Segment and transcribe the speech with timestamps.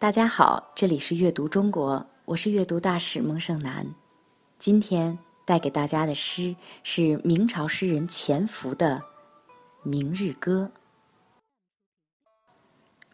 [0.00, 3.84] 大家好，这里是阅读中国，我是阅读大使孟胜男。
[4.56, 6.54] 今天带给大家的诗
[6.84, 8.96] 是明朝诗人钱福的
[9.82, 10.70] 《明日歌》。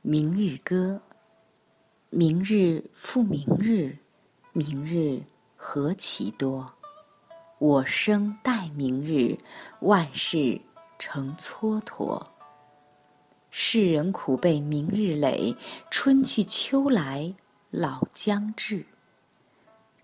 [0.02, 1.00] 明日歌，
[2.10, 3.96] 明日复明日，
[4.52, 5.22] 明日
[5.56, 6.70] 何其多。
[7.58, 9.38] 我生待明日，
[9.80, 10.60] 万事
[10.98, 12.22] 成蹉跎。
[13.56, 15.54] 世人苦被明日累，
[15.88, 17.32] 春去秋来
[17.70, 18.84] 老将至。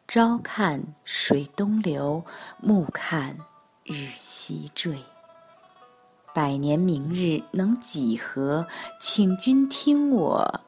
[0.07, 2.25] 朝看水东流，
[2.61, 3.37] 暮看
[3.83, 5.05] 日西坠。
[6.33, 8.69] 百年明日能几何？
[9.01, 10.61] 请君听我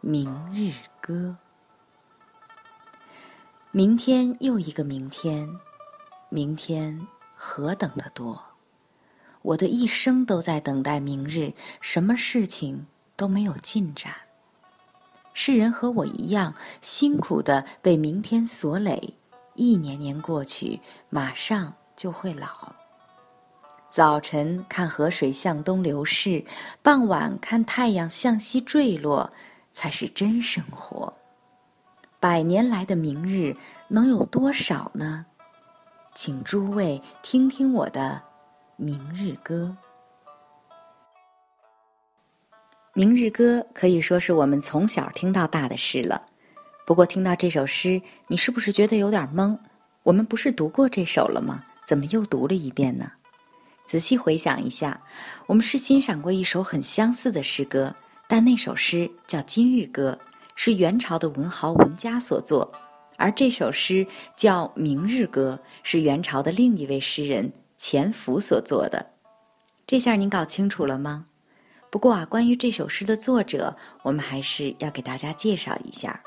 [0.00, 1.36] 明日歌。
[3.72, 5.58] 明天又一个明天，
[6.28, 7.04] 明天
[7.34, 8.40] 何等的多。
[9.42, 14.12] 我的一生都在等待明日，什么事情都没有进展。
[15.34, 19.14] 世人和我一样，辛苦的被明天所累，
[19.54, 22.72] 一年年过去，马上就会老。
[23.90, 26.44] 早晨看河水向东流逝，
[26.82, 29.30] 傍晚看太阳向西坠落，
[29.72, 31.12] 才是真生活。
[32.20, 33.56] 百年来的明日
[33.88, 35.26] 能有多少呢？
[36.14, 38.22] 请诸位听听我的。
[38.82, 39.76] 《明日歌》，
[42.94, 46.20] 《明日歌》可以说是我们从小听到大的诗了。
[46.84, 49.56] 不过，听到这首诗，你是不是觉得有点懵？
[50.02, 51.62] 我们不是读过这首了吗？
[51.86, 53.08] 怎么又读了一遍呢？
[53.86, 55.00] 仔细回想一下，
[55.46, 57.94] 我们是欣赏过一首很相似的诗歌，
[58.26, 60.18] 但那首诗叫《今日歌》，
[60.56, 62.68] 是元朝的文豪文家所作；
[63.16, 67.52] 而这首诗叫《明日歌》，是元朝的另一位诗人。
[67.82, 69.04] 钱福所做的，
[69.88, 71.26] 这下您搞清楚了吗？
[71.90, 76.22] 不过啊，关于这首诗的作者，我们还是要给大家介绍一下。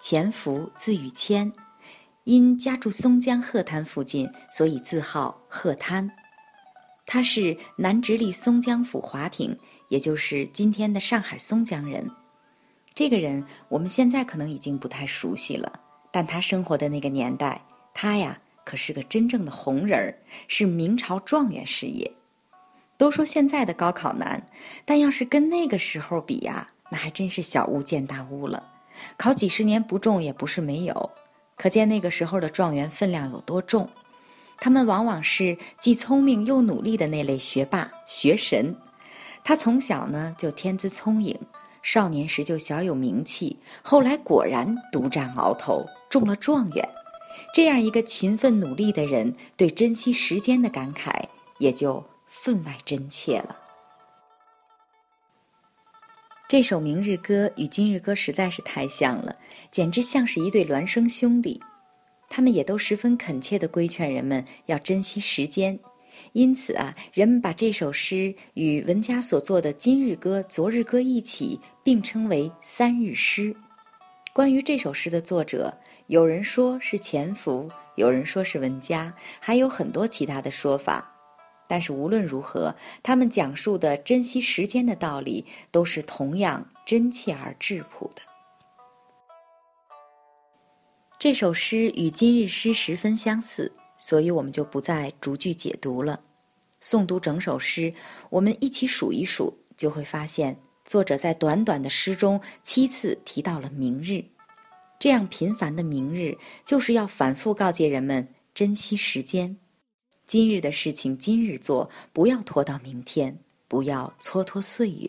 [0.00, 1.52] 钱福字雨谦，
[2.22, 6.08] 因家住松江鹤滩附近，所以自号鹤滩。
[7.04, 12.08] 他是南直隶松江府华亭，也就是今天的上海松江人。
[12.94, 15.80] 这个人我们现在可能已经不太熟悉了，
[16.12, 17.60] 但他生活的那个年代，
[17.92, 18.40] 他呀。
[18.64, 20.14] 可是个真正的红人儿，
[20.48, 22.10] 是明朝状元事业。
[22.96, 24.44] 都说现在的高考难，
[24.84, 28.62] 但要是跟那个时候比呀，那还真是小巫见大巫了。
[29.16, 31.10] 考几十年不中也不是没有，
[31.56, 33.88] 可见那个时候的状元分量有多重。
[34.58, 38.76] 他们往往是既聪明又努力的那类学霸学神。
[39.42, 41.34] 他从小呢就天资聪颖，
[41.82, 46.86] 少年时就小有名气，后来果然独占鳌头，中了状元。
[47.52, 51.10] 这样一个勤奋努力的人，对珍惜时间的感慨
[51.58, 53.56] 也就分外真切了。
[56.48, 59.36] 这首《明日歌》与《今日歌》实在是太像了，
[59.70, 61.60] 简直像是一对孪生兄弟。
[62.28, 65.78] 他们也都十分恳切地规劝人们要珍惜时间，
[66.32, 73.54] 因此啊，人们把这首诗与文家所作的《今日歌》《昨日歌》一起并称为“三日诗”。
[74.32, 75.76] 关于这首诗的作者。
[76.06, 81.16] 有人说是潜伏，有人说是文家，还有很多其他的说法。
[81.68, 88.22] 但是无论如何，他们讲述的珍惜时间的道理，都是同样真切而质朴的。
[91.18, 96.20] 这首诗与今日诗十分相似，所以我们就不再逐句解读了。
[96.80, 97.92] 诵读整首诗，
[98.30, 100.56] 我们一起数一数，就会发现
[100.90, 104.24] 作者在短短的诗中七次提到了明日。
[104.98, 109.56] 这样频繁的明日，就是要反复告诫人们珍惜时间。
[110.26, 115.08] 今日的事情今日做，不要拖到明天，不要蹉跎岁月。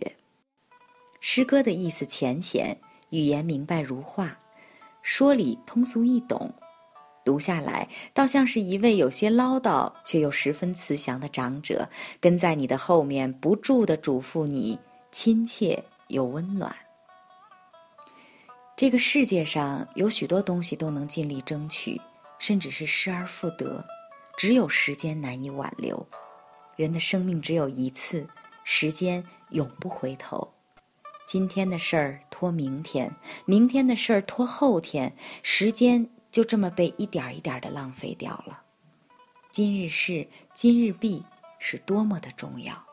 [1.20, 2.78] 诗歌的意思浅显，
[3.10, 4.38] 语言明白如画，
[5.02, 6.54] 说理通俗易懂，
[7.26, 11.90] 读下来倒像是一位有些唠叨却又十分慈祥的长者，
[12.20, 14.78] 跟在你的后面不住地嘱咐你，
[15.12, 16.76] 亲切又温暖。
[18.78, 22.00] 这个世界上有许多东西都能尽力争取，
[22.40, 23.86] 甚至是失而复得，
[24.38, 26.04] 只有时间难以挽留。
[26.76, 28.28] 人的生命只有一次，
[28.64, 30.52] 时间永不回头。
[31.28, 33.14] 今天的事儿拖明天，
[33.46, 35.14] 明天的事儿拖后天，
[35.44, 38.64] 时间就这么被一点一点的浪费掉了。
[39.52, 41.24] 今日事今日毕
[41.60, 42.91] 是多么的重要。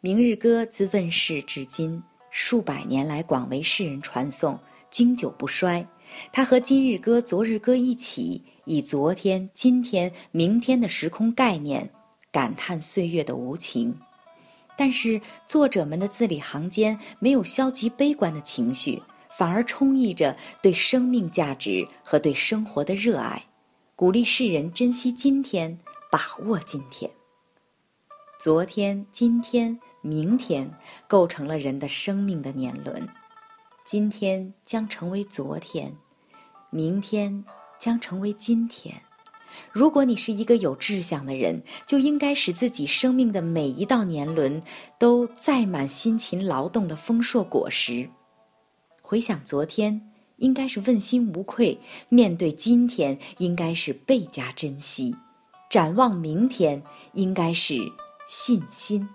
[0.00, 2.00] 明日歌自问世至今。
[2.30, 4.56] 数百年来，广为世人传颂，
[4.92, 5.84] 经久不衰。
[6.30, 11.90] 它和今日歌、昨日歌一起，以昨天、今天、明天的时空概念，
[12.30, 13.92] 感叹岁月的无情。
[14.76, 19.02] 但是作者们的字里行间没有消极悲观的情绪，
[19.36, 23.44] 反而充溢着对生命价值和对生活的热爱，
[23.96, 25.76] 鼓励世人珍惜今天，
[26.08, 27.10] 把握今天。
[28.40, 30.70] 昨天、今天、明天
[31.06, 33.06] 构成了人的生命的年轮，
[33.84, 35.92] 今天将成为昨天，
[36.70, 37.44] 明天
[37.78, 38.94] 将成为今天。
[39.72, 44.62] 如果你是一个有志向的人，就应该使自己生命的每一道年轮
[44.98, 48.08] 都载满辛勤劳动的丰硕果实。
[49.00, 51.78] 回想昨天，应该是问心无愧；
[52.10, 55.12] 面对今天，应该是倍加珍惜；
[55.70, 56.82] 展望明天，
[57.14, 57.80] 应该是
[58.28, 59.08] 信心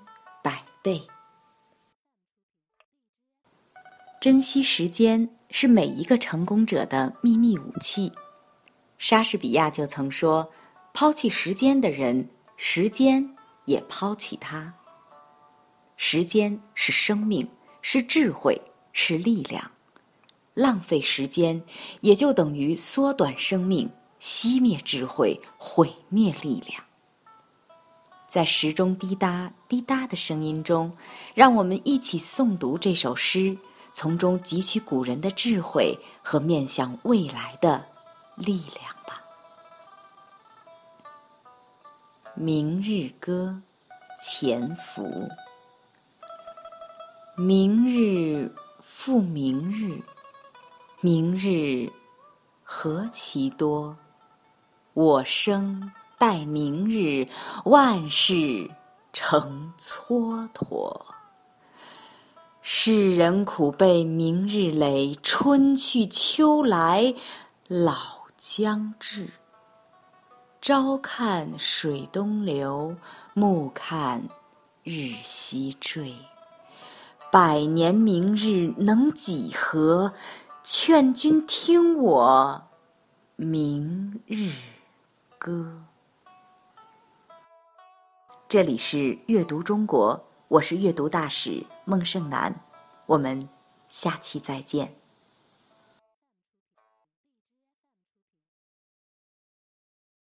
[0.83, 1.01] 对。
[4.21, 8.11] 珍惜时间是每一个成功者的秘密武器。
[8.97, 10.49] 莎士比亚就曾说
[10.93, 13.35] ：“抛弃时间的人，时间
[13.65, 14.73] 也抛弃他。”
[15.97, 17.47] 时间是生命，
[17.81, 18.61] 是智慧，
[18.93, 19.71] 是力量。
[20.53, 21.61] 浪费时间，
[22.01, 23.89] 也就等于缩短生命、
[24.19, 26.83] 熄灭智慧、毁灭力量。
[28.33, 30.91] 在时钟滴答滴答的声音中，
[31.35, 33.55] 让我们一起诵读这首诗，
[33.91, 37.85] 从中汲取古人的智慧和面向未来的
[38.33, 39.21] 力量吧。
[42.33, 43.55] 明日歌，
[44.19, 45.29] 潜伏。
[47.37, 48.51] 明日
[48.81, 50.01] 复明日，
[51.01, 51.87] 明日
[52.63, 53.95] 何其多。
[54.95, 55.91] 我生
[56.25, 57.27] 待明日，
[57.65, 58.71] 万事
[59.11, 61.01] 成蹉跎。
[62.61, 67.13] 世人苦悲明日累，春去秋来
[67.67, 67.93] 老
[68.37, 69.31] 将至。
[70.61, 72.95] 朝看水东流，
[73.33, 74.29] 暮看
[74.83, 76.15] 日西坠。
[77.33, 80.13] 百年明日能几何？
[80.63, 82.61] 劝君听我
[83.35, 84.53] 明日
[85.37, 85.83] 歌。
[88.53, 92.53] 这里是阅读中国，我是阅读大使孟胜男，
[93.07, 93.41] 我们
[93.87, 94.93] 下期再见。